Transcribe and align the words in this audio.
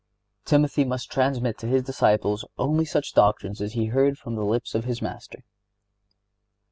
(72) 0.45 0.49
Timothy 0.49 0.83
must 0.89 1.11
transmit 1.11 1.59
to 1.59 1.67
his 1.67 1.83
disciples 1.83 2.43
only 2.57 2.85
such 2.85 3.13
doctrines 3.13 3.61
as 3.61 3.73
he 3.73 3.85
heard 3.93 4.17
from 4.17 4.33
the 4.33 4.43
lips 4.43 4.73
of 4.73 4.85
his 4.85 4.99
Master. 4.99 5.43